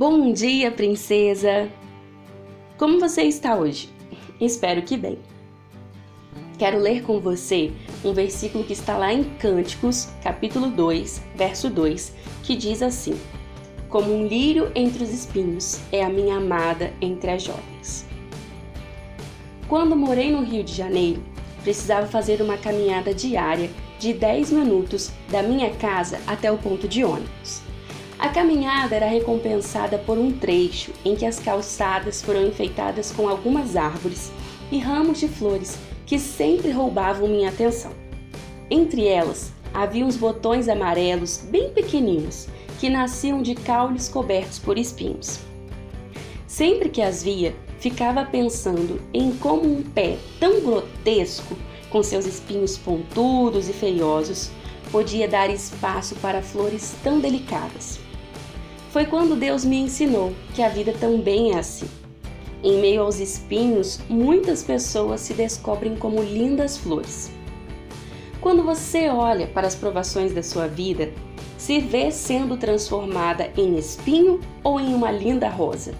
[0.00, 1.68] Bom dia, princesa!
[2.78, 3.90] Como você está hoje?
[4.40, 5.18] Espero que bem.
[6.58, 7.70] Quero ler com você
[8.02, 13.14] um versículo que está lá em Cânticos, capítulo 2, verso 2, que diz assim:
[13.90, 18.06] Como um lírio entre os espinhos é a minha amada entre as jovens.
[19.68, 21.22] Quando morei no Rio de Janeiro,
[21.62, 27.04] precisava fazer uma caminhada diária de 10 minutos da minha casa até o ponto de
[27.04, 27.68] ônibus.
[28.20, 33.76] A caminhada era recompensada por um trecho em que as calçadas foram enfeitadas com algumas
[33.76, 34.30] árvores
[34.70, 37.92] e ramos de flores que sempre roubavam minha atenção.
[38.70, 42.46] Entre elas, havia uns botões amarelos bem pequeninos
[42.78, 45.40] que nasciam de caules cobertos por espinhos.
[46.46, 51.56] Sempre que as via, ficava pensando em como um pé tão grotesco,
[51.88, 54.50] com seus espinhos pontudos e feiosos,
[54.92, 58.09] podia dar espaço para flores tão delicadas.
[58.90, 61.86] Foi quando Deus me ensinou que a vida também é assim.
[62.62, 67.30] Em meio aos espinhos, muitas pessoas se descobrem como lindas flores.
[68.40, 71.12] Quando você olha para as provações da sua vida,
[71.56, 75.94] se vê sendo transformada em espinho ou em uma linda rosa?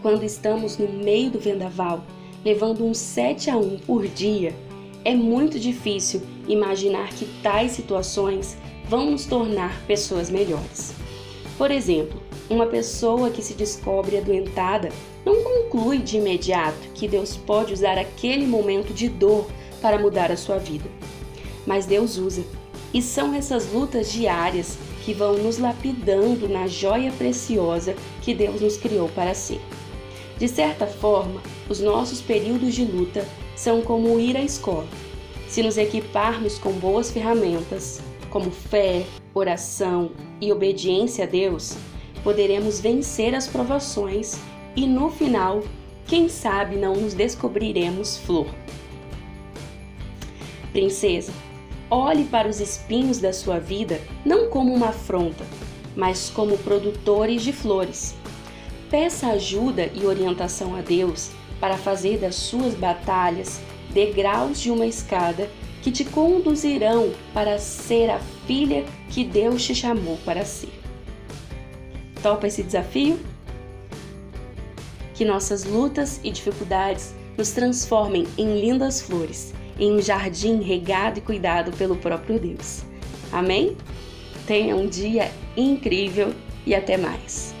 [0.00, 2.04] Quando estamos no meio do vendaval,
[2.42, 4.54] levando um 7 a 1 por dia,
[5.04, 8.56] é muito difícil imaginar que tais situações
[8.88, 10.94] vão nos tornar pessoas melhores.
[11.58, 14.90] Por exemplo, uma pessoa que se descobre adoentada
[15.24, 19.46] não conclui de imediato que Deus pode usar aquele momento de dor
[19.80, 20.88] para mudar a sua vida.
[21.66, 22.44] Mas Deus usa,
[22.92, 28.76] e são essas lutas diárias que vão nos lapidando na joia preciosa que Deus nos
[28.76, 29.60] criou para ser.
[30.38, 34.86] De certa forma, os nossos períodos de luta são como ir à escola.
[35.48, 41.76] Se nos equiparmos com boas ferramentas, como fé, oração e obediência a Deus,
[42.22, 44.38] poderemos vencer as provações
[44.74, 45.62] e no final,
[46.06, 48.46] quem sabe não nos descobriremos flor.
[50.72, 51.32] Princesa,
[51.88, 55.44] olhe para os espinhos da sua vida não como uma afronta,
[55.94, 58.16] mas como produtores de flores.
[58.90, 61.30] Peça ajuda e orientação a Deus
[61.64, 63.58] para fazer das suas batalhas
[63.88, 65.48] degraus de uma escada
[65.80, 70.78] que te conduzirão para ser a filha que Deus te chamou para ser.
[72.22, 73.18] Topa esse desafio?
[75.14, 81.22] Que nossas lutas e dificuldades nos transformem em lindas flores, em um jardim regado e
[81.22, 82.82] cuidado pelo próprio Deus.
[83.32, 83.74] Amém?
[84.46, 86.34] Tenha um dia incrível
[86.66, 87.54] e até mais.